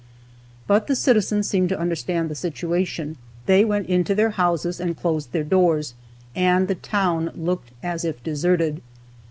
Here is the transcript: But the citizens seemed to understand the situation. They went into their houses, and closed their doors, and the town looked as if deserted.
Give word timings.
But 0.65 0.87
the 0.87 0.95
citizens 0.95 1.47
seemed 1.47 1.69
to 1.69 1.79
understand 1.79 2.27
the 2.27 2.33
situation. 2.33 3.17
They 3.45 3.63
went 3.63 3.85
into 3.85 4.15
their 4.15 4.31
houses, 4.31 4.79
and 4.79 4.97
closed 4.97 5.31
their 5.31 5.43
doors, 5.43 5.93
and 6.35 6.67
the 6.67 6.73
town 6.73 7.29
looked 7.35 7.69
as 7.83 8.03
if 8.03 8.23
deserted. 8.23 8.81